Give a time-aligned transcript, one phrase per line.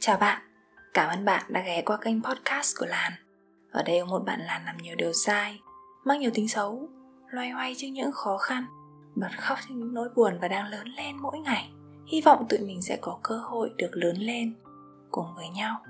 [0.00, 0.42] Chào bạn,
[0.94, 3.12] cảm ơn bạn đã ghé qua kênh podcast của Lan.
[3.70, 5.60] Ở đây có một bạn Lan làm nhiều điều sai
[6.04, 6.88] Mắc nhiều tính xấu
[7.30, 8.64] Loay hoay trước những khó khăn
[9.14, 11.70] Bật khóc trước những nỗi buồn và đang lớn lên mỗi ngày.
[12.06, 14.54] Hy vọng tụi mình sẽ có cơ hội được lớn lên
[15.10, 15.80] Cùng với nhau.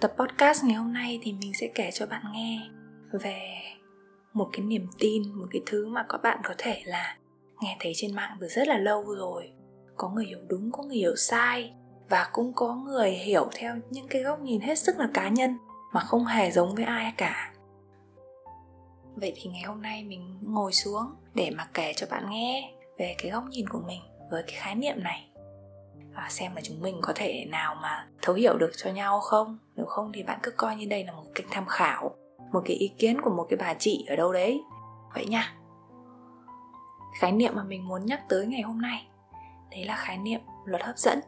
[0.00, 2.70] Tập podcast ngày hôm nay thì mình sẽ kể cho bạn nghe
[3.12, 3.68] về
[4.32, 7.16] một cái niềm tin, một cái thứ mà các bạn có thể là
[7.60, 9.52] nghe thấy trên mạng từ rất là lâu rồi.
[9.96, 11.72] Có người hiểu đúng, có người hiểu sai
[12.08, 15.58] và cũng có người hiểu theo những cái góc nhìn hết sức là cá nhân
[15.92, 17.52] mà không hề giống với ai cả.
[19.14, 23.14] Vậy thì ngày hôm nay mình ngồi xuống để mà kể cho bạn nghe về
[23.18, 25.28] cái góc nhìn của mình với cái khái niệm này
[26.14, 29.58] và xem là chúng mình có thể nào mà thấu hiểu được cho nhau không
[29.76, 32.14] nếu không thì bạn cứ coi như đây là một kênh tham khảo
[32.52, 34.64] một cái ý kiến của một cái bà chị ở đâu đấy.
[35.14, 35.54] Vậy nha.
[37.20, 39.06] Khái niệm mà mình muốn nhắc tới ngày hôm nay,
[39.70, 41.20] đấy là khái niệm luật hấp dẫn.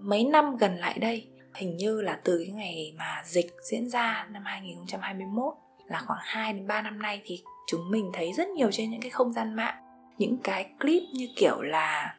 [0.00, 4.26] Mấy năm gần lại đây, hình như là từ cái ngày mà dịch diễn ra
[4.30, 5.54] năm 2021
[5.86, 9.00] là khoảng 2 đến 3 năm nay thì chúng mình thấy rất nhiều trên những
[9.00, 9.74] cái không gian mạng.
[10.18, 12.16] Những cái clip như kiểu là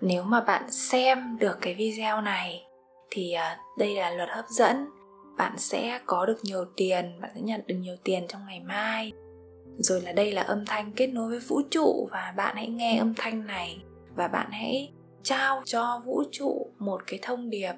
[0.00, 2.64] nếu mà bạn xem được cái video này
[3.10, 4.86] thì à, đây là luật hấp dẫn.
[5.36, 9.12] Bạn sẽ có được nhiều tiền, bạn sẽ nhận được nhiều tiền trong ngày mai.
[9.78, 12.98] Rồi là đây là âm thanh kết nối với vũ trụ và bạn hãy nghe
[12.98, 13.82] âm thanh này
[14.16, 17.72] và bạn hãy trao cho vũ trụ một cái thông điệp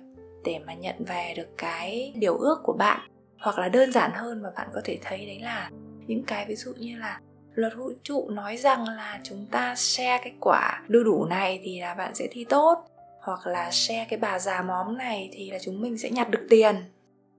[0.44, 3.00] để mà nhận về được cái điều ước của bạn.
[3.38, 5.70] Hoặc là đơn giản hơn mà bạn có thể thấy đấy là
[6.06, 7.20] những cái ví dụ như là
[7.54, 11.80] luật vũ trụ nói rằng là chúng ta share cái quả đu đủ này thì
[11.80, 12.84] là bạn sẽ thi tốt,
[13.20, 16.46] hoặc là share cái bà già móm này thì là chúng mình sẽ nhặt được
[16.50, 16.76] tiền.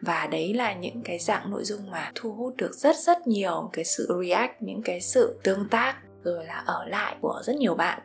[0.02, 3.70] Và đấy là những cái dạng nội dung mà thu hút được rất rất nhiều
[3.74, 7.76] cái sự react, những cái sự tương tác, rồi là ở lại của rất nhiều
[7.76, 8.00] bạn.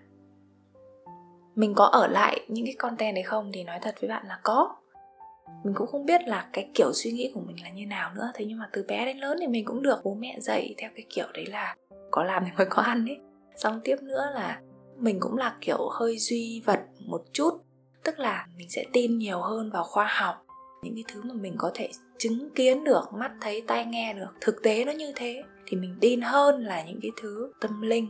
[1.54, 4.38] Mình có ở lại những cái content đấy không thì nói thật với bạn là
[4.42, 4.76] có.
[5.64, 8.30] Mình cũng không biết là cái kiểu suy nghĩ của mình là như nào nữa,
[8.34, 10.90] thế nhưng mà từ bé đến lớn thì mình cũng được bố mẹ dạy theo
[10.96, 11.76] cái kiểu đấy là
[12.10, 13.20] có làm thì mới có ăn ấy.
[13.56, 14.60] Xong tiếp nữa là
[14.96, 17.50] mình cũng là kiểu hơi duy vật một chút,
[18.04, 20.46] tức là mình sẽ tin nhiều hơn vào khoa học.
[20.82, 24.28] Những cái thứ mà mình có thể chứng kiến được, mắt thấy, tai nghe được,
[24.40, 28.08] thực tế nó như thế, thì mình tin hơn là những cái thứ tâm linh.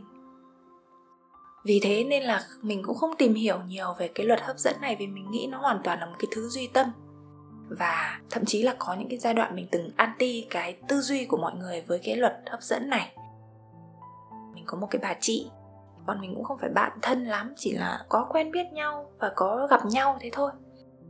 [1.65, 4.75] Vì thế nên là mình cũng không tìm hiểu nhiều về cái luật hấp dẫn
[4.81, 6.87] này vì mình nghĩ nó hoàn toàn là một cái thứ duy tâm.
[7.69, 11.25] Và thậm chí là có những cái giai đoạn mình từng anti cái tư duy
[11.25, 13.16] của mọi người với cái luật hấp dẫn này
[14.67, 15.49] có một cái bà chị.
[16.05, 19.31] Bọn mình cũng không phải bạn thân lắm, chỉ là có quen biết nhau và
[19.35, 20.51] có gặp nhau thế thôi.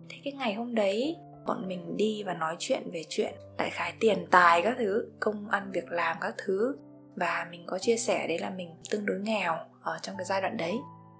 [0.09, 3.93] Thế cái ngày hôm đấy, bọn mình đi và nói chuyện về chuyện đại khái
[3.99, 6.77] tiền tài các thứ, công ăn việc làm các thứ.
[7.15, 10.41] Và mình có chia sẻ đấy là mình tương đối nghèo ở trong cái giai
[10.41, 10.77] đoạn đấy.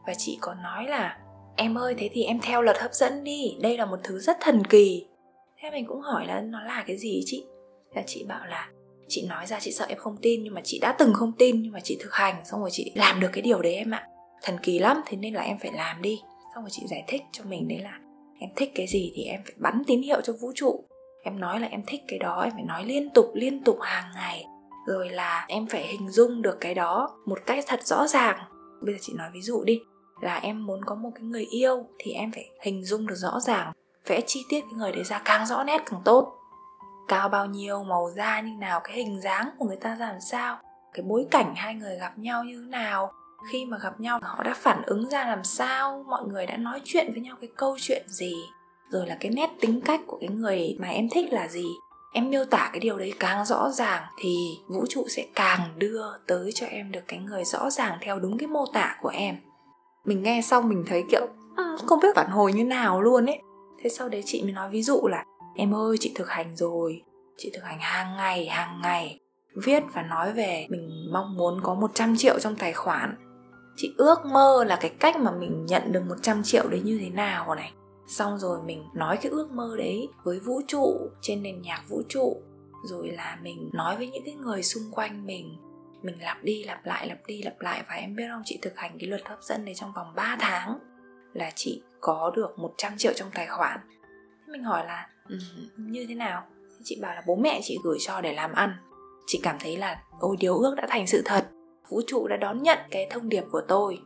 [0.08, 1.20] Và chị có nói là,
[1.56, 4.38] em ơi, thế thì em theo luật hấp dẫn đi, đây là một thứ rất
[4.42, 5.08] thần kỳ.
[5.62, 7.48] Thế mình cũng hỏi là nó là cái gì chị?
[7.96, 8.70] Là chị bảo là
[9.08, 11.62] chị nói ra chị sợ em không tin, nhưng mà chị đã từng không tin,
[11.62, 14.08] nhưng mà chị thực hành, xong rồi chị làm được cái điều đấy em ạ.
[14.42, 16.22] Thần kỳ lắm, thế nên là em phải làm đi.
[16.56, 18.00] Xong rồi chị giải thích cho mình đấy là,
[18.40, 20.84] em thích cái gì thì em phải bắn tín hiệu cho vũ trụ.
[21.24, 24.12] Em nói là em thích cái đó, em phải nói liên tục liên tục hàng
[24.16, 24.46] ngày.
[24.88, 28.38] Rồi là em phải hình dung được cái đó một cách thật rõ ràng.
[28.82, 29.80] Bây giờ chị nói ví dụ đi,
[30.22, 33.40] là em muốn có một cái người yêu thì em phải hình dung được rõ
[33.40, 33.72] ràng.
[34.08, 36.37] Vẽ chi tiết cái người đấy ra càng rõ nét càng tốt
[37.08, 40.22] cao bao nhiêu, màu da như nào, cái hình dáng của người ta ra làm
[40.22, 40.58] sao,
[40.94, 43.12] cái bối cảnh hai người gặp nhau như thế nào.
[43.52, 46.82] Khi mà gặp nhau, họ đã phản ứng ra làm sao, mọi người đã nói
[46.84, 48.34] chuyện với nhau cái câu chuyện gì,
[48.90, 51.66] rồi là cái nét tính cách của cái người mà em thích là gì.
[52.14, 54.36] Em miêu tả cái điều đấy càng rõ ràng thì
[54.68, 58.38] vũ trụ sẽ càng đưa tới cho em được cái người rõ ràng theo đúng
[58.38, 59.38] cái mô tả của em.
[60.06, 61.28] Mình nghe xong mình thấy kiểu
[61.86, 63.42] không biết phản hồi như nào luôn ấy.
[63.80, 65.24] Thế sau đấy chị mới nói ví dụ là
[65.58, 67.04] em ơi, chị thực hành rồi.
[67.38, 69.20] Chị thực hành hàng ngày hàng ngày.
[69.56, 73.16] Viết và nói về, mình mong muốn có 100 triệu trong tài khoản.
[73.76, 77.10] Chị ước mơ là cái cách mà mình nhận được 100 triệu đấy như thế
[77.10, 77.74] nào này.
[78.08, 82.02] Xong rồi mình nói cái ước mơ đấy với vũ trụ, trên nền nhạc vũ
[82.10, 82.42] trụ.
[82.90, 85.58] Rồi là mình nói với những cái người xung quanh mình.
[86.02, 88.78] Mình lặp đi lặp lại, lặp đi lặp lại và em biết không, chị thực
[88.78, 90.80] hành cái luật hấp dẫn này trong vòng 3 tháng
[91.34, 93.80] là chị có được 100 triệu trong tài khoản
[94.48, 95.40] mình hỏi là um,
[95.78, 96.44] như thế nào?
[96.84, 98.78] Chị bảo là bố mẹ chị gửi cho để làm ăn.
[99.28, 101.48] Chị cảm thấy là ôi điều ước đã thành sự thật.
[101.90, 104.00] Vũ trụ đã đón nhận cái thông điệp của tôi.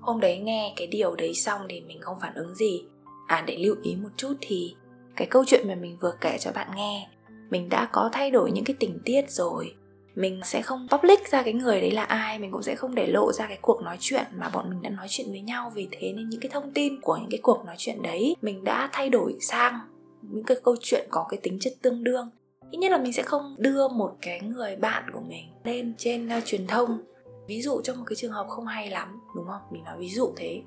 [0.00, 2.84] Hôm đấy nghe cái điều đấy xong thì mình không phản ứng gì.
[3.26, 4.76] À để lưu ý một chút thì
[5.16, 7.08] cái câu chuyện mà mình vừa kể cho bạn nghe
[7.50, 9.74] mình đã có thay đổi những cái tình tiết rồi
[10.14, 13.06] mình sẽ không public ra cái người đấy là ai mình cũng sẽ không để
[13.06, 15.72] lộ ra cái cuộc nói chuyện mà bọn mình đã nói chuyện với nhau.
[15.74, 18.64] Vì thế nên những cái thông tin của những cái cuộc nói chuyện đấy mình
[18.64, 19.78] đã thay đổi sang
[20.22, 22.30] những cái câu chuyện có cái tính chất tương đương.
[22.70, 26.28] Ít nhất là mình sẽ không đưa một cái người bạn của mình lên trên
[26.38, 26.98] uh, truyền thông.
[27.46, 29.60] Ví dụ trong một cái trường hợp không hay lắm đúng không?
[29.70, 30.62] Mình nói ví dụ thế.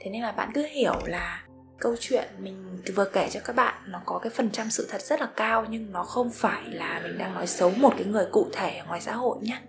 [0.00, 1.44] Thế nên là bạn cứ hiểu là
[1.78, 5.02] câu chuyện mình vừa kể cho các bạn nó có cái phần trăm sự thật
[5.02, 8.26] rất là cao, nhưng nó không phải là mình đang nói xấu một cái người
[8.32, 9.60] cụ thể ở ngoài xã hội nhé.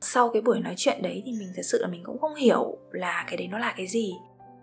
[0.00, 2.78] Sau cái buổi nói chuyện đấy thì mình thật sự là mình cũng không hiểu
[2.92, 4.12] là cái đấy nó là cái gì.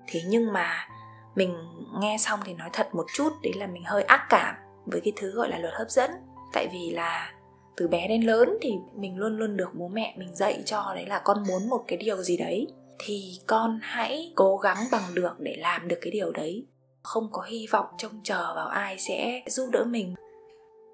[0.08, 0.88] Thế nhưng mà
[1.36, 1.56] mình
[2.02, 4.56] nghe xong thì nói thật một chút, đấy là mình hơi ác cảm
[4.86, 6.12] với cái thứ gọi là luật hấp dẫn.
[6.54, 7.34] Tại vì là
[7.78, 11.06] từ bé đến lớn thì mình luôn luôn được bố mẹ mình dạy cho đấy
[11.06, 12.68] là con muốn một cái điều gì đấy
[13.00, 16.66] thì con hãy cố gắng bằng được để làm được cái điều đấy.
[17.04, 20.16] Không có hy vọng trông chờ vào ai sẽ giúp đỡ mình.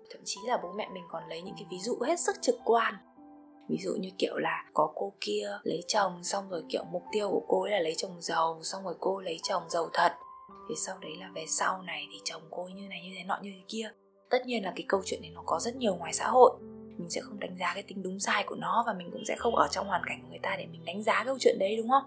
[0.10, 2.56] Thậm chí là bố mẹ mình còn lấy những cái ví dụ hết sức trực
[2.66, 2.96] quan.
[3.70, 7.30] Ví dụ như kiểu là có cô kia lấy chồng, xong rồi kiểu mục tiêu
[7.30, 10.12] của cô ấy là lấy chồng giàu, xong rồi cô lấy chồng giàu thật.
[10.70, 13.24] Thì sau đấy là về sau này thì chồng cô ấy như này, như thế
[13.24, 13.92] nọ, như thế kia.
[14.30, 16.52] Tất nhiên là cái câu chuyện này nó có rất nhiều ngoài xã hội
[16.98, 19.36] mình sẽ không đánh giá cái tính đúng sai của nó và mình cũng sẽ
[19.38, 21.78] không ở trong hoàn cảnh của người ta để mình đánh giá câu chuyện đấy,
[21.78, 22.04] đúng không?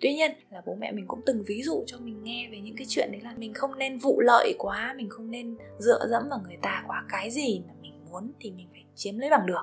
[0.00, 2.76] Tuy nhiên là bố mẹ mình cũng từng ví dụ cho mình nghe về những
[2.76, 6.22] cái chuyện đấy là mình không nên vụ lợi quá, mình không nên dựa dẫm
[6.30, 7.04] vào người ta quá.
[7.08, 9.62] Cái gì mà mình muốn thì mình phải chiếm lấy bằng được.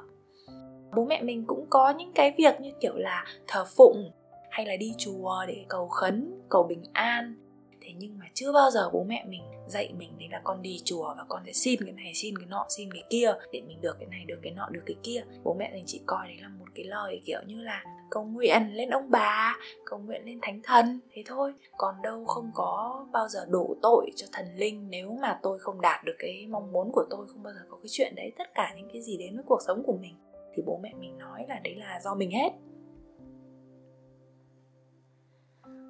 [0.95, 4.11] Bố mẹ mình cũng có những cái việc như kiểu là thờ phụng
[4.49, 7.35] hay là đi chùa để cầu khấn, cầu bình an
[7.87, 10.81] thế nhưng mà chưa bao giờ bố mẹ mình dạy mình đấy là con đi
[10.85, 13.81] chùa và con sẽ xin cái này, xin cái nọ, xin cái kia, để mình
[13.81, 15.23] được cái này, được cái nọ, được cái kia.
[15.43, 18.61] Bố mẹ mình chỉ coi đấy là một cái lời kiểu như là cầu nguyện
[18.73, 21.53] lên ông bà, cầu nguyện lên thánh thần, thế thôi.
[21.77, 25.81] Còn đâu không có bao giờ đổ tội cho thần linh nếu mà tôi không
[25.81, 28.31] đạt được cái mong muốn của tôi, không bao giờ có cái chuyện đấy.
[28.37, 30.15] Tất cả những cái gì đến với cuộc sống của mình
[30.55, 32.49] thì bố mẹ mình nói là đấy là do mình hết.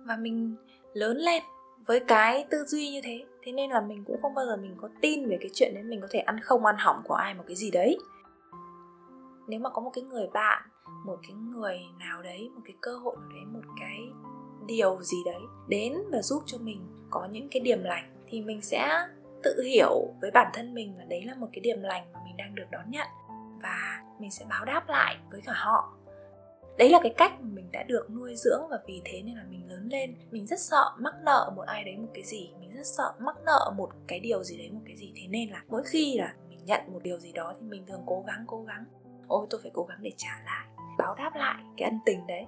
[0.08, 0.56] Và mình
[0.94, 1.44] lớn lên
[1.88, 3.26] với cái tư duy như thế.
[3.44, 5.84] Thế nên là mình cũng không bao giờ mình có tin về cái chuyện đấy,
[5.84, 7.98] mình có thể ăn không ăn hỏng của ai một cái gì đấy.
[9.48, 10.64] Nếu mà có một cái người bạn,
[11.06, 13.98] một cái người nào đấy, một cái cơ hội nào đấy, một cái
[14.68, 18.62] điều gì đấy đến và giúp cho mình có những cái điểm lành thì mình
[18.62, 19.08] sẽ
[19.44, 22.38] tự hiểu với bản thân mình là đấy là một cái điểm lành mà mình
[22.38, 23.08] đang được đón nhận.
[23.64, 25.97] Và mình sẽ báo đáp lại với cả họ
[26.78, 29.44] đấy là cái cách mà mình đã được nuôi dưỡng và vì thế nên là
[29.50, 30.16] mình lớn lên.
[30.32, 32.50] Mình rất sợ mắc nợ một ai đấy một cái gì.
[32.60, 35.14] Mình rất sợ mắc nợ một cái điều gì đấy một cái gì.
[35.16, 38.04] Thế nên là mỗi khi là mình nhận một điều gì đó thì mình thường
[38.06, 38.86] cố gắng cố gắng.
[39.28, 42.46] Ôi, tôi phải cố gắng để trả lại, báo đáp lại cái ân tình đấy.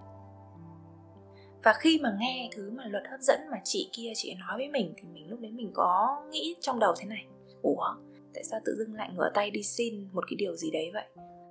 [1.63, 4.69] Và khi mà nghe thứ mà luật hấp dẫn mà chị kia, chị nói với
[4.69, 7.25] mình thì mình lúc đấy mình có nghĩ trong đầu thế này.
[7.61, 7.95] Ủa,
[8.33, 11.05] tại sao tự dưng lại ngửa tay đi xin một cái điều gì đấy vậy?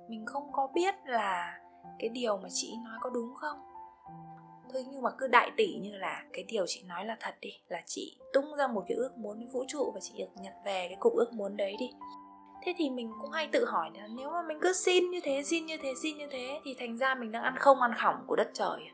[0.09, 1.59] Mình không có biết là
[1.99, 3.57] cái điều mà chị nói có đúng không?
[4.73, 7.49] Thôi nhưng mà cứ đại tỷ như là cái điều chị nói là thật đi,
[7.67, 10.53] là chị tung ra một cái ước muốn với vũ trụ và chị được nhận
[10.65, 11.89] về cái cục ước muốn đấy đi.
[12.63, 15.43] Thế thì mình cũng hay tự hỏi là nếu mà mình cứ xin như thế,
[15.43, 18.23] xin như thế, xin như thế thì thành ra mình đang ăn không ăn hỏng
[18.27, 18.93] của đất trời à?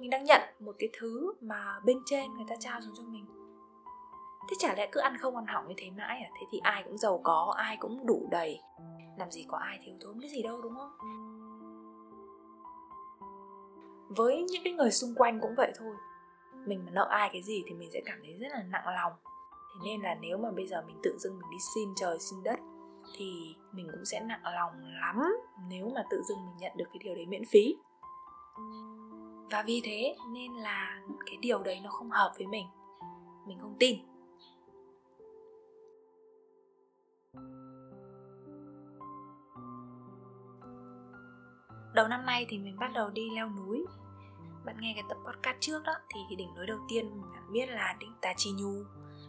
[0.00, 3.26] mình đang nhận một cái thứ mà bên trên người ta trao xuống cho mình.
[4.50, 6.30] Thế chả lẽ cứ ăn không ăn hỏng như thế mãi à?
[6.40, 8.60] Thế thì ai cũng giàu có, ai cũng đủ đầy.
[9.18, 10.90] Làm gì có ai thiếu thốn cái gì đâu, đúng không?
[14.16, 15.94] Với những cái người xung quanh cũng vậy thôi.
[16.66, 19.12] Mình mà nợ ai cái gì thì mình sẽ cảm thấy rất là nặng lòng.
[19.52, 22.42] Thế nên là nếu mà bây giờ mình tự dưng mình đi xin trời, xin
[22.42, 22.60] đất
[23.16, 25.16] thì mình cũng sẽ nặng lòng lắm
[25.68, 27.76] nếu mà tự dưng mình nhận được cái điều đấy miễn phí.
[29.50, 32.66] Và vì thế nên là cái điều đấy nó không hợp với mình.
[33.46, 33.98] Mình không tin.
[42.00, 43.84] Đầu năm nay thì mình bắt đầu đi leo núi.
[44.64, 47.66] Bạn nghe cái tập podcast trước đó thì cái đỉnh núi đầu tiên bạn biết
[47.68, 48.84] là đỉnh Tà Chi Nhu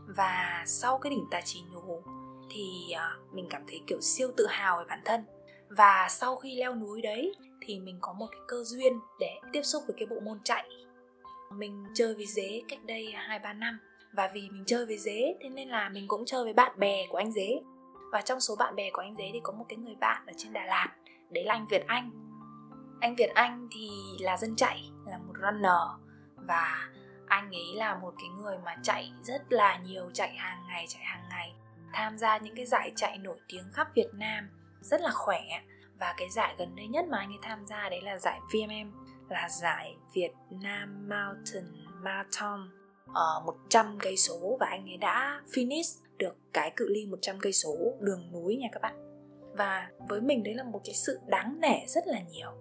[0.07, 2.01] và sau cái đỉnh Tà Chi Nhu
[2.49, 5.25] thì ờ, mình cảm thấy kiểu siêu tự hào về bản thân.
[5.69, 9.61] Và sau khi leo núi đấy thì mình có một cái cơ duyên để tiếp
[9.63, 10.69] xúc với cái bộ môn chạy.
[11.53, 13.79] Mình chơi với dế cách đây hai, ba năm.
[14.13, 17.07] Và vì mình chơi với dế, thế nên là mình cũng chơi với bạn bè
[17.09, 17.61] của anh dế.
[18.11, 20.33] Và trong số bạn bè của anh dế thì có một cái người bạn ở
[20.37, 20.89] trên Đà Lạt,
[21.29, 22.30] đấy là anh Việt Anh
[23.01, 23.89] anh Việt Anh thì
[24.20, 25.81] là dân chạy, là một runner
[26.36, 26.89] và
[27.27, 31.03] anh ấy là một cái người mà chạy rất là nhiều, chạy hàng ngày, chạy
[31.03, 31.53] hàng ngày
[31.93, 34.50] tham gia những cái giải chạy nổi tiếng khắp Việt Nam
[34.81, 35.41] rất là khỏe
[36.00, 38.91] và cái giải gần đây nhất mà anh ấy tham gia đấy là giải VMM
[39.29, 42.70] là giải Việt Nam Mountain Marathon
[43.13, 47.39] ờ, ở 100 cây số và anh ấy đã finish được cái cự ly 100
[47.39, 48.96] cây số đường núi nha các bạn.
[49.58, 52.51] Và với mình đấy là một cái sự đáng nể rất là nhiều.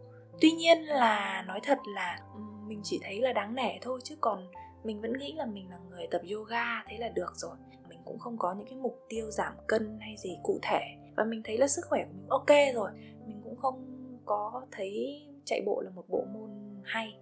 [0.41, 2.21] Tuy nhiên là, nói thật là
[2.67, 4.51] mình chỉ thấy là đáng nể thôi, chứ còn
[4.85, 7.57] mình vẫn nghĩ là mình là người tập yoga, thế là được rồi.
[7.89, 10.81] Mình cũng không có những cái mục tiêu giảm cân hay gì cụ thể.
[11.17, 12.91] Và mình thấy là sức khỏe của mình ok rồi.
[13.27, 13.85] Mình cũng không
[14.25, 16.51] có thấy chạy bộ là một bộ môn
[16.85, 17.19] hay.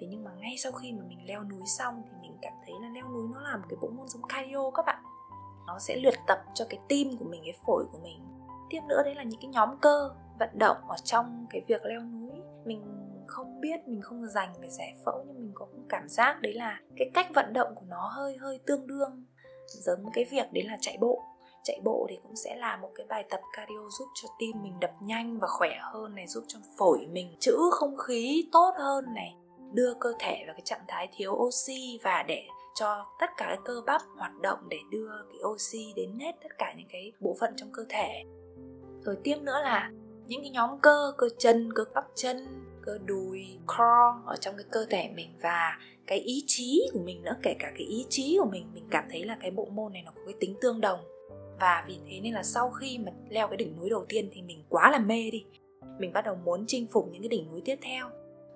[0.00, 2.74] Thế nhưng mà ngay sau khi mà mình leo núi xong thì mình cảm thấy
[2.82, 5.02] là leo núi nó là một cái bộ môn giống cardio các bạn.
[5.66, 8.20] Nó sẽ luyện tập cho cái tim của mình, cái phổi của mình.
[8.70, 12.00] Tiếp nữa đấy là những cái nhóm cơ vận động ở trong cái việc leo
[12.00, 12.21] núi
[12.64, 12.82] mình
[13.26, 16.80] không biết, mình không dành về giải phẫu, nhưng mình có cảm giác đấy là
[16.96, 19.24] cái cách vận động của nó hơi hơi tương đương
[19.66, 21.22] giống cái việc đấy là chạy bộ.
[21.64, 24.80] Chạy bộ thì cũng sẽ là một cái bài tập cardio giúp cho tim mình
[24.80, 29.04] đập nhanh và khỏe hơn này, giúp cho phổi mình trữ không khí tốt hơn
[29.14, 29.36] này,
[29.72, 32.42] đưa cơ thể vào cái trạng thái thiếu oxy và để
[32.74, 36.58] cho tất cả cái cơ bắp hoạt động để đưa cái oxy đến hết tất
[36.58, 38.24] cả những cái bộ phận trong cơ thể.
[39.04, 39.90] Rồi tiếp nữa là
[40.26, 42.46] những cái nhóm cơ cơ chân, cơ bắp chân,
[42.82, 47.22] cơ đùi core ở trong cái cơ thể mình và cái ý chí của mình
[47.22, 49.92] nữa, kể cả cái ý chí của mình mình cảm thấy là cái bộ môn
[49.92, 51.00] này nó có cái tính tương đồng.
[51.60, 54.42] Và vì thế nên là sau khi mà leo cái đỉnh núi đầu tiên thì
[54.42, 55.44] mình quá là mê đi.
[55.98, 58.10] Mình bắt đầu muốn chinh phục những cái đỉnh núi tiếp theo.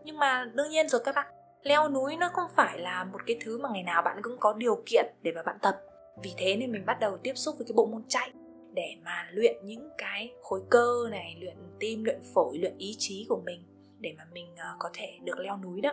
[0.04, 1.26] Nhưng mà đương nhiên rồi các bạn,
[1.62, 4.52] leo núi nó không phải là một cái thứ mà ngày nào bạn cũng có
[4.52, 5.80] điều kiện để mà bạn tập.
[6.22, 8.30] Vì thế nên mình bắt đầu tiếp xúc với cái bộ môn chạy
[8.76, 13.26] để mà luyện những cái khối cơ này, luyện tim, luyện phổi, luyện ý chí
[13.28, 13.62] của mình
[14.00, 15.90] để mà mình ờ, có thể được leo núi đó.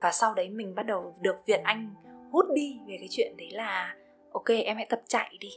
[0.00, 1.94] Và sau đấy mình bắt đầu được Việt Anh
[2.32, 3.96] hút đi về cái chuyện đấy là,
[4.32, 5.50] ok, em hãy tập chạy đi.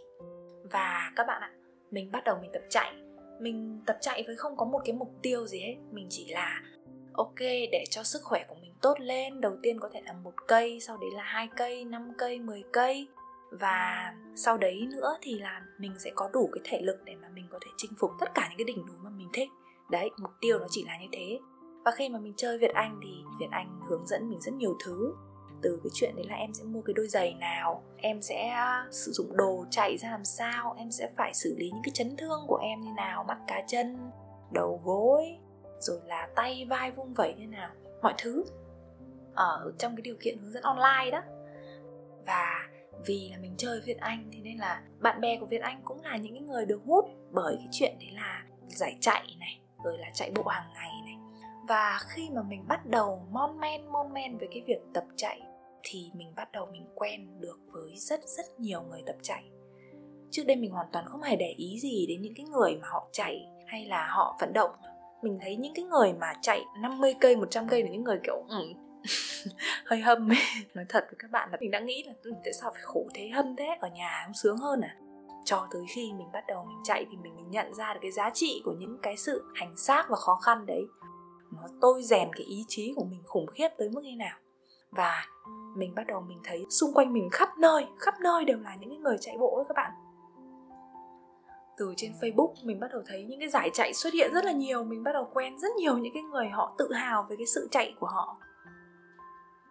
[0.71, 1.51] Và các bạn ạ,
[1.91, 2.93] mình bắt đầu mình tập chạy.
[3.39, 5.75] Mình tập chạy với không có một cái mục tiêu gì hết.
[5.91, 6.61] Mình chỉ là,
[7.13, 7.39] ok,
[7.71, 9.41] để cho sức khỏe của mình tốt lên.
[9.41, 12.63] Đầu tiên có thể là một cây, sau đấy là hai cây, năm cây 10
[12.73, 13.07] cây
[13.59, 17.29] và sau đấy nữa thì là mình sẽ có đủ cái thể lực để mà
[17.29, 19.49] mình có thể chinh phục tất cả những cái đỉnh núi mà mình thích.
[19.91, 21.39] Đấy, mục tiêu nó chỉ là như thế.
[21.85, 23.09] Và khi mà mình chơi việt anh thì
[23.39, 25.15] việt anh hướng dẫn mình rất nhiều thứ.
[25.61, 28.55] Từ cái chuyện đấy là em sẽ mua cái đôi giày nào, em sẽ
[28.91, 32.15] sử dụng đồ chạy ra làm sao, em sẽ phải xử lý những cái chấn
[32.17, 33.97] thương của em như nào, mắt, cá chân,
[34.51, 35.23] đầu gối,
[35.79, 37.69] rồi là tay, vai, vung vẩy như nào,
[38.01, 38.45] mọi thứ.
[39.35, 41.21] Ở trong cái điều kiện hướng dẫn online đó.
[42.25, 42.67] Và
[43.05, 46.01] vì là mình chơi Việt Anh thế nên là bạn bè của Việt Anh cũng
[46.01, 49.97] là những cái người được hút bởi cái chuyện đấy là giải chạy này rồi
[49.97, 51.15] là chạy bộ hàng ngày này.
[51.67, 55.41] Và khi mà mình bắt đầu mon men mon men với cái việc tập chạy
[55.83, 59.43] thì mình bắt đầu mình quen được với rất rất nhiều người tập chạy.
[60.31, 62.87] Trước đây mình hoàn toàn không hề để ý gì đến những cái người mà
[62.91, 64.71] họ chạy hay là họ vận động.
[65.21, 68.45] Mình thấy những cái người mà chạy 50 cây 100 cây là những người kiểu
[68.49, 68.67] ừ,
[69.85, 70.37] hơi hâm ấy.
[70.73, 73.07] Nói thật với các bạn là mình đã nghĩ là ừ, tại sao phải khổ
[73.13, 74.95] thế hâm thế ở nhà không sướng hơn à?
[75.45, 78.11] Cho tới khi mình bắt đầu mình chạy thì mình, mình nhận ra được cái
[78.11, 80.85] giá trị của những cái sự hành xác và khó khăn đấy.
[81.51, 84.37] Nó tôi rèn cái ý chí của mình khủng khiếp tới mức như nào.
[84.91, 85.25] Và
[85.77, 88.89] mình bắt đầu mình thấy xung quanh mình khắp nơi khắp nơi đều là những
[88.89, 89.91] cái người chạy bộ ấy các bạn.
[91.77, 94.51] Từ trên Facebook mình bắt đầu thấy những cái giải chạy xuất hiện rất là
[94.51, 97.45] nhiều mình bắt đầu quen rất nhiều những cái người họ tự hào về cái
[97.45, 98.37] sự chạy của họ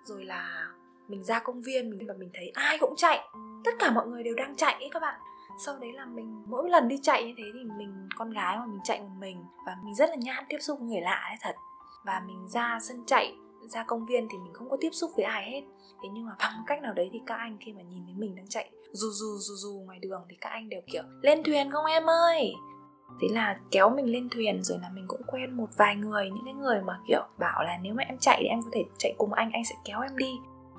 [0.04, 0.68] rồi là
[1.08, 3.28] mình ra công viên, mình và mình thấy ai cũng chạy.
[3.64, 5.20] Tất cả mọi người đều đang chạy ấy các bạn.
[5.64, 8.66] Sau đấy là mình, mỗi lần đi chạy như thế thì mình, con gái mà
[8.66, 11.36] mình chạy một mình và mình rất là nhát tiếp xúc với người lạ ấy
[11.40, 11.54] thật.
[12.04, 13.36] Và mình ra sân chạy,
[13.68, 15.62] ra công viên thì mình không có tiếp xúc với ai hết.
[16.02, 18.34] Thế nhưng mà bằng cách nào đấy thì các anh khi mà nhìn thấy mình
[18.34, 21.70] đang chạy dù dù dù dù ngoài đường thì các anh đều kiểu, lên thuyền
[21.70, 22.52] không em ơi?
[23.20, 26.44] Thế là kéo mình lên thuyền, rồi là mình cũng quen một vài người, những
[26.44, 29.14] cái người mà, kiểu, bảo là nếu mà em chạy thì em có thể chạy
[29.18, 30.32] cùng anh anh sẽ kéo em đi.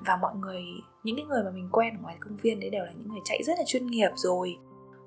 [0.06, 0.62] Và mọi người,
[1.02, 3.20] những cái người mà mình quen ở ngoài công viên đấy đều là những người
[3.24, 4.58] chạy rất là chuyên nghiệp rồi.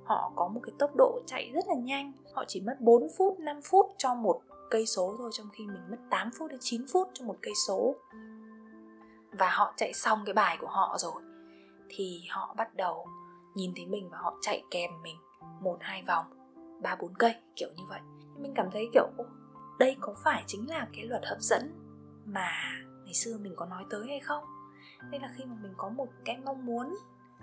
[0.03, 3.39] Họ có một cái tốc độ chạy rất là nhanh, họ chỉ mất 4 phút
[3.39, 6.85] 5 phút cho một cây số thôi, trong khi mình mất 8 phút đến 9
[6.93, 7.95] phút cho một cây số.
[9.31, 11.21] Và họ chạy xong cái bài của họ rồi,
[11.89, 13.07] thì họ bắt đầu
[13.55, 15.15] nhìn thấy mình và họ chạy kèm mình
[15.61, 16.25] một hai vòng
[16.81, 17.99] ba bốn cây, kiểu như vậy.
[18.37, 19.07] Mình cảm thấy kiểu
[19.79, 21.71] đây có phải chính là cái luật hấp dẫn
[22.25, 22.51] mà
[23.05, 24.43] ngày xưa mình có nói tới hay không?
[25.11, 26.95] Nên là khi mà mình có một cái mong muốn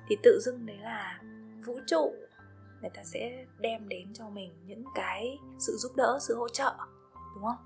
[0.08, 1.20] thì tự dưng đấy là
[1.66, 2.14] vũ trụ.
[2.80, 6.74] Người ta sẽ đem đến cho mình những cái sự giúp đỡ, sự hỗ trợ,
[7.34, 7.56] đúng không?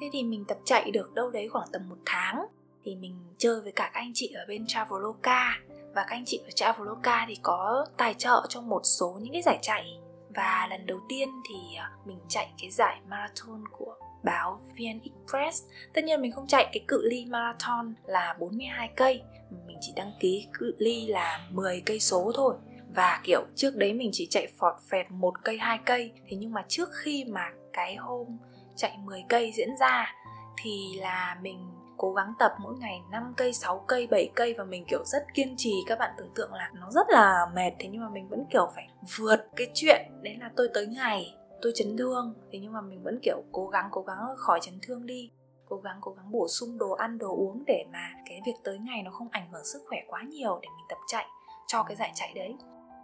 [0.00, 2.46] Thế thì mình tập chạy được đâu đấy khoảng tầm một tháng
[2.84, 5.60] thì mình chơi với cả các anh chị ở bên Traveloka
[5.94, 9.42] và các anh chị ở Traveloka thì có tài trợ cho một số những cái
[9.42, 9.98] giải chạy.
[10.34, 15.64] Và lần đầu tiên thì à, mình chạy cái giải marathon của báo VN Express.
[15.94, 19.22] Tất nhiên mình không chạy cái cự ly marathon là 42 cây.
[19.66, 22.54] Mình chỉ đăng ký cự ly là 10 cây số thôi.
[22.94, 26.12] Và kiểu trước đấy mình chỉ chạy phọt phẹt một cây, hai cây.
[26.28, 28.38] Thế nhưng mà trước khi mà cái hôm
[28.76, 30.14] chạy 10 cây diễn ra
[30.62, 31.58] thì là mình
[31.98, 35.22] cố gắng tập mỗi ngày 5 cây, 6 cây, 7 cây và mình kiểu rất
[35.34, 35.72] kiên trì.
[35.86, 38.68] Các bạn tưởng tượng là nó rất là mệt thế nhưng mà mình vẫn kiểu
[38.74, 38.88] phải
[39.18, 42.34] vượt cái chuyện đấy là tôi tới ngày tôi chấn thương.
[42.52, 45.30] Thế nhưng mà mình vẫn kiểu cố gắng cố gắng khỏi chấn thương đi.
[45.68, 48.78] Cố gắng cố gắng bổ sung đồ ăn đồ uống để mà cái việc tới
[48.78, 51.26] ngày nó không ảnh hưởng sức khỏe quá nhiều để mình tập chạy
[51.66, 52.54] cho cái giải chạy đấy.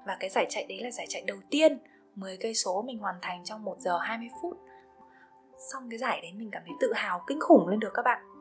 [0.06, 1.78] Và cái giải chạy đấy là giải chạy đầu tiên.
[2.14, 4.58] 10 cây số mình hoàn thành trong 1 giờ 20 phút.
[5.72, 8.33] Xong cái giải đấy mình cảm thấy tự hào kinh khủng lên được các bạn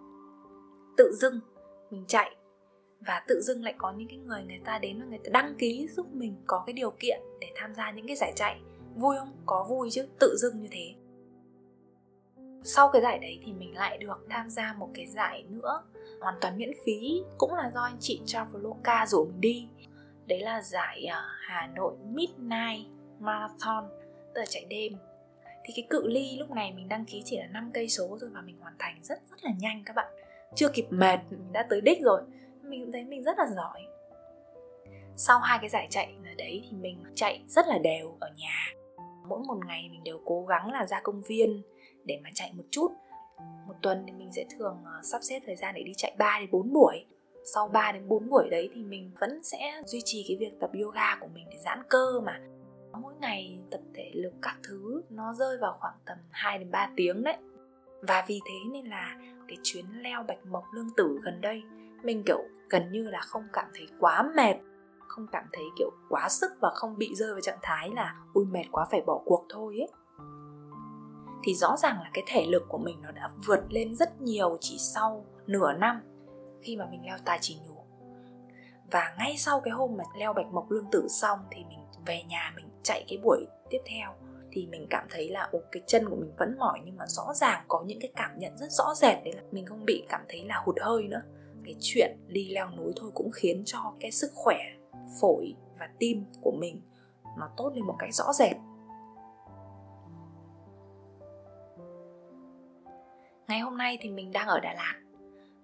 [0.98, 1.40] tự dưng
[1.92, 2.36] mình chạy.
[3.00, 5.56] Và tự dưng lại có những cái người người ta đến và người ta đăng
[5.58, 8.60] ký giúp mình có cái điều kiện để tham gia những cái giải chạy.
[8.96, 9.32] Vui không?
[9.46, 10.94] Có vui chứ, tự dưng như thế.
[12.64, 15.84] Sau cái giải đấy thì mình lại được tham gia một cái giải nữa,
[16.22, 19.68] hoàn toàn miễn phí, cũng là do anh chị Traveloka rủ mình đi.
[20.26, 22.88] Đấy là giải à, Hà Nội Midnight
[23.20, 23.90] Marathon,
[24.34, 24.94] tức là chạy đêm.
[25.64, 28.30] Thì cái cự ly lúc này mình đăng ký chỉ là 5 cây số thôi
[28.34, 30.14] và mình hoàn thành rất rất là nhanh các bạn
[30.56, 32.22] chưa kịp mệt, mình đã tới đích rồi.
[32.62, 33.82] Mình cũng thấy mình rất là giỏi.
[35.18, 38.74] Sau hai cái giải chạy ở đấy thì mình chạy rất là đều ở nhà.
[39.28, 41.62] Mỗi một ngày mình đều cố gắng là ra công viên
[42.06, 42.92] để mà chạy một chút.
[43.68, 46.38] Một tuần thì mình sẽ thường ờ, sắp xếp thời gian để đi chạy 3
[46.40, 47.06] đến 4 buổi.
[47.54, 50.72] Sau 3 đến 4 buổi đấy thì mình vẫn sẽ duy trì cái việc tập
[50.82, 52.40] yoga của mình để giãn cơ mà.
[53.02, 56.90] Mỗi ngày tập thể lực các thứ nó rơi vào khoảng tầm 2 đến 3
[56.96, 57.38] tiếng đấy.
[58.02, 59.18] Và vì thế nên là
[59.54, 61.64] cái chuyến leo bạch mộc lương tử gần đây.
[62.04, 64.56] Mình, kiểu, gần như là không cảm thấy quá mệt,
[65.08, 68.46] không cảm thấy, kiểu, quá sức và không bị rơi vào trạng thái là ui
[68.46, 69.90] mệt quá, phải bỏ cuộc thôi ấy.
[71.44, 74.58] Thì rõ ràng là cái thể lực của mình nó đã vượt lên rất nhiều
[74.60, 76.02] chỉ sau nửa năm
[76.62, 77.84] khi mà mình leo tài chỉ nhủ
[78.92, 82.24] và ngay sau cái hôm mà leo bạch mộc lương tử xong thì mình về
[82.24, 84.14] nhà mình chạy cái buổi tiếp theo
[84.54, 87.34] thì mình cảm thấy là, ồ, cái chân của mình vẫn mỏi nhưng mà rõ
[87.36, 90.22] ràng có những cái cảm nhận rất rõ rệt đấy là mình không bị cảm
[90.30, 91.22] thấy là hụt hơi nữa.
[91.66, 94.58] Cái chuyện đi leo núi thôi cũng khiến cho cái sức khỏe
[95.22, 96.82] phổi và tim của mình
[97.38, 98.56] nó tốt lên một cách rõ rệt.
[103.48, 105.00] Ngày hôm nay thì mình đang ở Đà Lạt.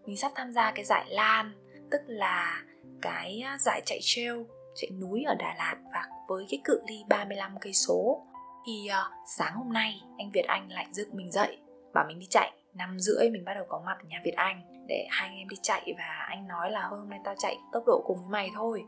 [0.06, 1.52] Mình sắp tham gia cái giải Lan,
[1.92, 2.64] tức là
[3.02, 4.34] cái giải chạy trail,
[4.76, 8.26] chạy núi ở Đà Lạt và với cái cự ly 35 cây số
[8.66, 11.58] thì uh, sáng hôm nay anh Việt Anh lại dựng mình dậy
[11.94, 12.54] bảo mình đi chạy.
[12.74, 15.50] Năm rưỡi mình bắt đầu có mặt ở nhà Việt Anh để hai anh em
[15.50, 18.52] đi chạy và anh nói là hôm nay tao chạy tốc độ cùng với mày
[18.56, 18.84] thôi.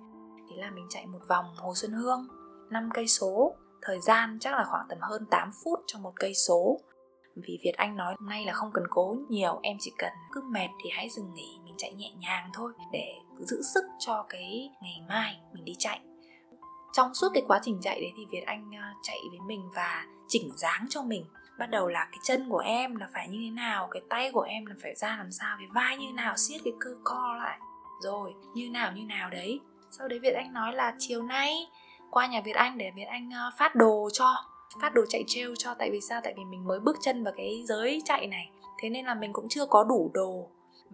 [0.50, 2.28] Thế là mình chạy một vòng Hồ Xuân Hương
[2.70, 3.56] 5 cây số.
[3.82, 6.80] Thời gian chắc là khoảng tầm hơn 8 phút trong một cây số.
[7.36, 10.42] Vì Việt Anh nói hôm nay là không cần cố nhiều em chỉ cần cứ
[10.52, 14.70] mệt thì hãy dừng nghỉ mình chạy nhẹ nhàng thôi để giữ sức cho cái
[14.82, 16.00] ngày mai mình đi chạy
[16.92, 20.06] trong suốt cái quá trình chạy đấy thì Việt Anh à, chạy với mình và
[20.28, 21.26] chỉnh dáng cho mình.
[21.60, 24.42] Bắt đầu là cái chân của em là phải như thế nào, cái tay của
[24.42, 27.36] em là phải ra làm sao, cái vai như thế nào, siết cái cơ co
[27.38, 27.60] lại.
[28.02, 29.60] Rồi, như nào như nào đấy.
[29.92, 31.68] Sau đấy Việt Anh nói là chiều nay
[32.12, 34.36] qua nhà Việt Anh để Việt Anh à, phát đồ cho,
[34.82, 35.74] phát đồ chạy treo cho.
[35.74, 36.22] Tại vì sao?
[36.24, 38.50] Tại vì mình mới bước chân vào cái giới chạy này.
[38.82, 40.48] Thế nên là mình cũng chưa có đủ đồ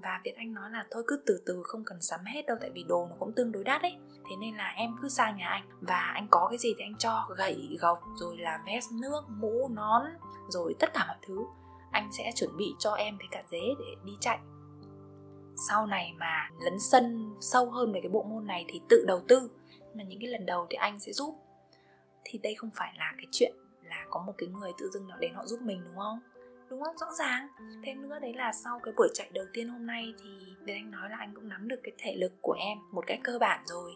[0.04, 2.70] và Việt Anh nói là thôi cứ từ từ, không cần sắm hết đâu, tại
[2.70, 3.98] vì đồ nó cũng tương đối đắt ấy.
[4.30, 5.64] Thế nên là em cứ sang nhà anh.
[5.82, 9.70] Và anh có cái gì thì anh cho, gậy, gộc, rồi là vest nước, mũ,
[9.76, 10.02] nón,
[10.50, 11.46] rồi tất cả mọi thứ.
[11.92, 14.40] Anh sẽ chuẩn bị cho em với cả dế để đi chạy.
[15.70, 19.22] Sau này mà lấn sân sâu hơn về cái bộ môn này thì tự đầu
[19.28, 19.50] tư.
[19.94, 21.36] Mà những cái lần đầu thì anh sẽ giúp.
[22.24, 25.18] Thì đây không phải là cái chuyện là có một cái người tự dưng nào
[25.18, 26.20] đến họ giúp mình, đúng không?
[26.70, 26.98] Đúng không?
[26.98, 27.48] Rõ ràng.
[27.84, 30.30] Thêm nữa đấy là sau cái buổi chạy đầu tiên hôm nay thì
[30.66, 33.20] bên anh nói là anh cũng nắm được cái thể lực của em một cách
[33.24, 33.96] cơ bản rồi.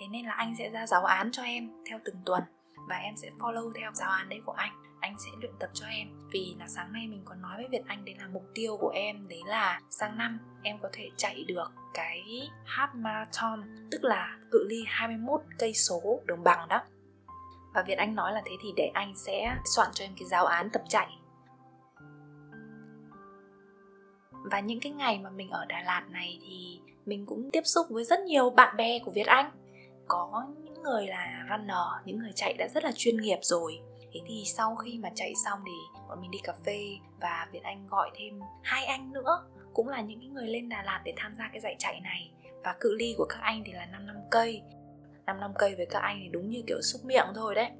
[0.00, 2.42] Thế nên là anh sẽ ra giáo án cho em theo từng tuần
[2.88, 4.72] và em sẽ follow theo giáo án đấy của anh.
[5.00, 6.08] Anh sẽ luyện tập cho em.
[6.32, 8.88] Vì là sáng nay mình có nói với Việt Anh đấy là mục tiêu của
[8.88, 14.38] em đấy là sang năm em có thể chạy được cái half marathon, tức là
[14.50, 16.80] cự ly 21 cây số đường bằng đó.
[17.74, 20.46] Và Việt Anh nói là thế thì để anh sẽ soạn cho em cái giáo
[20.46, 21.19] án tập chạy.
[24.44, 27.86] Và những cái ngày mà mình ở Đà Lạt này thì mình cũng tiếp xúc
[27.90, 29.50] với rất nhiều bạn bè của Việt Anh.
[30.08, 33.80] Có những người là runner, những người chạy đã rất là chuyên nghiệp rồi.
[34.12, 36.80] Thế thì sau khi mà chạy xong thì bọn mình đi cà phê
[37.20, 40.82] và Việt Anh gọi thêm hai anh nữa, cũng là những cái người lên Đà
[40.82, 42.30] Lạt để tham gia cái giải chạy này.
[42.64, 44.62] Và cự ly của các anh thì là 5 năm cây.
[45.26, 47.70] 5 năm cây với các anh thì đúng như kiểu xúc miệng thôi đấy.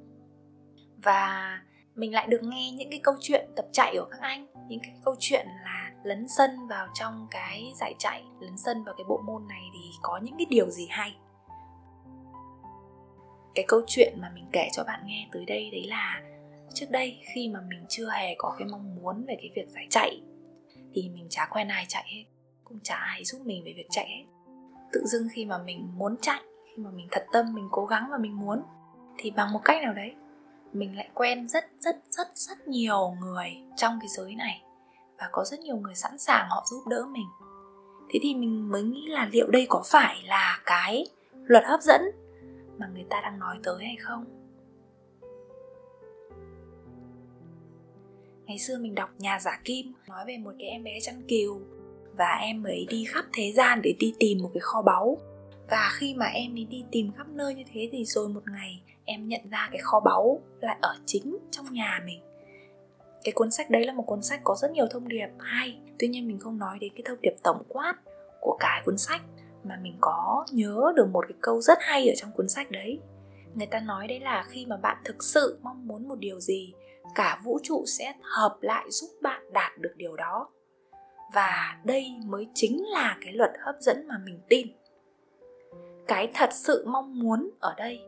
[0.97, 1.59] Và
[1.95, 4.93] mình lại được nghe những cái câu chuyện tập chạy của các anh, những cái
[5.05, 9.21] câu chuyện là lấn sân vào trong cái giải chạy, lấn sân vào cái bộ
[9.25, 11.15] môn này thì có những cái điều gì hay?
[13.55, 16.21] Cái câu chuyện mà mình kể cho bạn nghe tới đây đấy là
[16.73, 19.87] trước đây khi mà mình chưa hề có cái mong muốn về cái việc giải
[19.89, 20.21] chạy
[20.93, 22.23] thì mình chả quen ai chạy hết,
[22.63, 24.25] cũng chả ai giúp mình về việc chạy hết.
[24.93, 28.07] Tự dưng khi mà mình muốn chạy, khi mà mình thật tâm, mình cố gắng
[28.11, 28.61] và mình muốn
[29.17, 30.15] thì bằng một cách nào đấy
[30.73, 34.61] mình lại quen rất rất rất rất nhiều người trong cái giới này
[35.17, 37.27] và có rất nhiều người sẵn sàng họ giúp đỡ mình.
[38.09, 42.01] Thế thì mình mới nghĩ là liệu đây có phải là cái luật hấp dẫn
[42.77, 44.25] mà người ta đang nói tới hay không?
[48.45, 51.61] Ngày xưa mình đọc nhà giả kim nói về một cái em bé chăn cừu
[52.17, 55.17] và em ấy đi khắp thế gian để đi tìm một cái kho báu.
[55.69, 58.81] Và khi mà em ấy đi tìm khắp nơi như thế thì rồi một ngày
[59.11, 62.21] em nhận ra cái kho báu lại ở chính trong nhà mình.
[63.23, 65.79] Cái cuốn sách đấy là một cuốn sách có rất nhiều thông điệp hay.
[65.99, 67.95] Tuy nhiên mình không nói đến cái thông điệp tổng quát
[68.41, 69.21] của cái cuốn sách
[69.63, 72.99] mà mình có nhớ được một cái câu rất hay ở trong cuốn sách đấy.
[73.55, 76.73] Người ta nói đấy là khi mà bạn thực sự mong muốn một điều gì,
[77.15, 80.49] cả vũ trụ sẽ hợp lại giúp bạn đạt được điều đó.
[81.33, 84.67] Và đây mới chính là cái luật hấp dẫn mà mình tin.
[86.07, 87.99] Cái thật sự mong muốn ở đây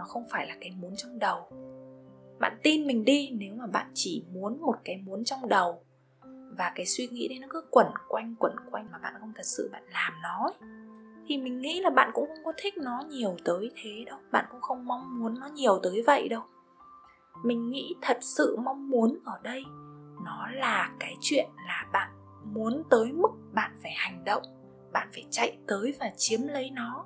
[0.00, 1.48] nó không phải là cái muốn trong đầu.
[2.38, 5.82] Bạn tin mình đi nếu mà bạn chỉ muốn một cái muốn trong đầu.
[6.58, 9.46] Và cái suy nghĩ đấy nó cứ quẩn quanh quẩn quanh mà bạn không thật
[9.46, 10.68] sự bạn làm nó ấy,
[11.26, 14.18] thì mình nghĩ là bạn cũng không có thích nó nhiều tới thế đâu.
[14.32, 16.42] Bạn cũng không mong muốn nó nhiều tới vậy đâu.
[17.44, 19.62] Mình nghĩ thật sự mong muốn ở đây
[20.24, 22.10] nó là cái chuyện là bạn
[22.44, 24.42] muốn tới mức bạn phải hành động
[24.92, 27.04] bạn phải chạy tới và chiếm lấy nó.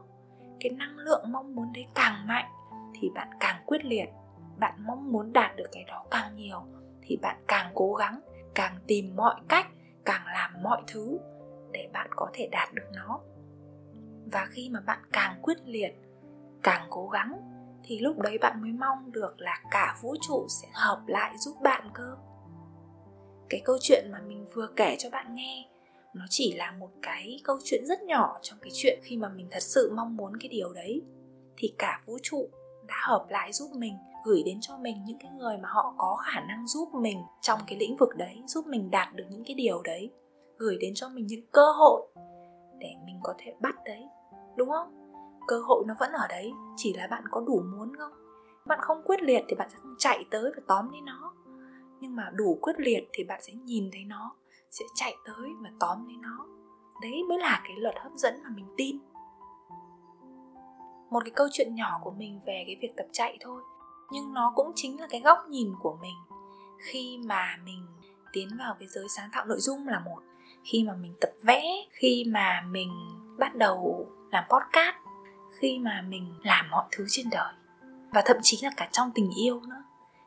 [0.61, 2.51] Cái năng lượng mong muốn đấy càng mạnh
[2.95, 4.07] thì bạn càng quyết liệt,
[4.59, 6.63] bạn mong muốn đạt được cái đó càng nhiều,
[7.03, 8.21] thì bạn càng cố gắng,
[8.55, 9.67] càng tìm mọi cách,
[10.05, 11.19] càng làm mọi thứ
[11.73, 13.21] để bạn có thể đạt được nó.
[14.33, 15.95] Và khi mà bạn càng quyết liệt,
[16.63, 17.41] càng cố gắng,
[17.85, 21.57] thì lúc đấy bạn mới mong được là cả vũ trụ sẽ hợp lại giúp
[21.63, 22.17] bạn cơ.
[23.49, 25.69] Cái câu chuyện mà mình vừa kể cho bạn nghe,
[26.15, 29.49] nó chỉ là một cái câu chuyện rất nhỏ trong cái chuyện khi mà mình
[29.51, 31.03] thật sự mong muốn cái điều đấy.
[31.57, 32.49] Thì cả vũ trụ
[32.95, 36.17] đã hợp lại giúp mình, gửi đến cho mình những cái người mà họ có
[36.25, 39.55] khả năng giúp mình trong cái lĩnh vực đấy, giúp mình đạt được những cái
[39.55, 40.11] điều đấy,
[40.59, 42.03] gửi đến cho mình những cơ hội
[42.79, 44.05] để mình có thể bắt đấy,
[44.57, 45.11] đúng không?
[45.47, 48.13] Cơ hội nó vẫn ở đấy, chỉ là bạn có đủ muốn không?
[48.67, 51.35] Bạn không quyết liệt thì bạn sẽ không chạy tới và tóm lấy nó.
[52.01, 54.37] Nhưng mà đủ quyết liệt thì bạn sẽ nhìn thấy nó,
[54.71, 56.47] sẽ chạy tới và tóm lấy nó.
[57.03, 58.99] Đấy mới là cái luật hấp dẫn mà mình tin
[61.11, 63.63] một cái câu chuyện nhỏ của mình về cái việc tập chạy thôi.
[64.11, 66.17] Nhưng nó cũng chính là cái góc nhìn của mình.
[66.79, 67.87] Khi mà mình
[68.33, 70.21] tiến vào cái giới sáng tạo nội dung là một,
[70.65, 72.91] khi mà mình tập vẽ, khi mà mình
[73.39, 74.97] bắt đầu làm podcast,
[75.59, 77.53] khi mà mình làm mọi thứ trên đời,
[78.13, 79.83] và thậm chí là cả trong tình yêu nữa.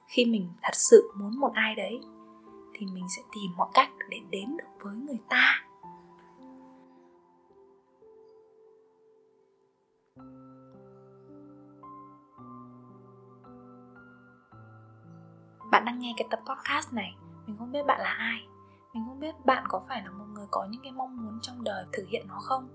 [0.08, 2.00] Khi mình thật sự muốn một ai đấy,
[2.74, 5.64] thì mình sẽ tìm mọi cách để đến được với người ta.
[15.78, 17.16] Bạn đang nghe cái tập podcast này,
[17.48, 18.48] mình không biết bạn là ai.
[18.94, 21.64] Mình không biết bạn có phải là một người có những cái mong muốn trong
[21.64, 22.68] đời thực hiện nó không.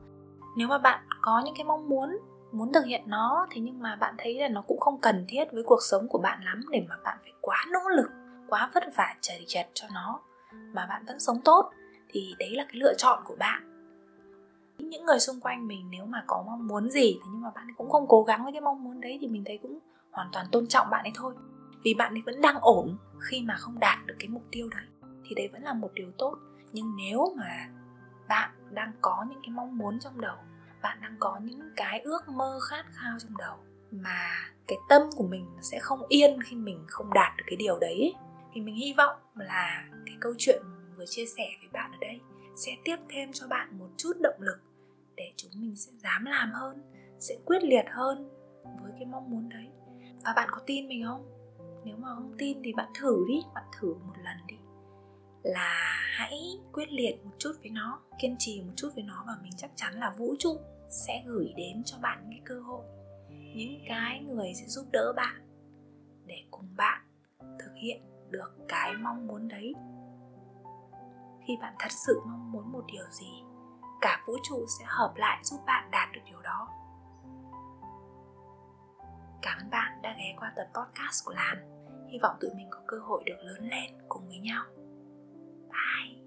[0.57, 2.19] Nếu mà bạn có những cái mong muốn
[2.53, 5.45] muốn thực hiện nó, thế nhưng mà bạn thấy là nó cũng không cần thiết
[5.53, 8.11] với cuộc sống của bạn lắm để mà bạn phải quá nỗ lực,
[8.49, 10.21] quá vất vả chảy chật cho nó,
[10.73, 11.71] mà bạn vẫn sống tốt,
[12.09, 13.87] thì đấy là cái lựa chọn của bạn.
[14.79, 17.67] Những người xung quanh mình nếu mà có mong muốn gì, thế nhưng mà bạn
[17.77, 19.79] cũng không cố gắng với cái mong muốn đấy thì mình thấy cũng
[20.11, 21.35] hoàn toàn tôn trọng bạn ấy thôi
[21.85, 24.87] vì bạn ấy vẫn đang ổn khi mà không đạt được cái mục tiêu đấy,
[25.25, 26.39] thì đấy vẫn là một điều tốt.
[26.73, 27.69] Nhưng nếu mà
[28.29, 30.37] bạn đang có những cái mong muốn trong đầu,
[30.83, 33.57] bạn đang có những cái ước mơ khát khao trong đầu,
[33.91, 34.31] mà
[34.69, 38.15] cái tâm của mình sẽ không yên khi mình không đạt được cái điều đấy
[38.53, 41.93] thì mình hy vọng là cái câu chuyện mà mình vừa chia sẻ với bạn
[41.93, 42.21] ở đây
[42.57, 44.61] sẽ tiếp thêm cho bạn một chút động lực
[45.17, 46.83] để chúng mình sẽ dám làm hơn,
[47.19, 48.29] sẽ quyết liệt hơn
[48.83, 49.69] với cái mong muốn đấy.
[50.25, 51.42] Và bạn có tin mình không?
[51.85, 54.57] Nếu mà không tin thì bạn thử đi, bạn thử một lần đi.
[55.43, 59.33] Là hãy quyết liệt một chút với nó, kiên trì một chút với nó và
[59.43, 60.61] mình chắc chắn là vũ trụ
[61.07, 62.85] sẽ gửi đến cho bạn những cơ hội.
[63.31, 65.49] Những cái người sẽ giúp đỡ bạn
[66.27, 67.01] để cùng bạn
[67.39, 69.75] thực hiện được cái mong muốn đấy.
[71.47, 73.43] Khi bạn thật sự mong muốn một điều gì,
[74.01, 76.69] cả vũ trụ sẽ hợp lại giúp bạn đạt được điều đó
[79.43, 81.57] cảm ơn bạn đã ghé qua tập podcast của lan.
[82.13, 84.65] Hy vọng tụi mình có cơ hội được lớn lên cùng với nhau.
[85.69, 86.22] Bye.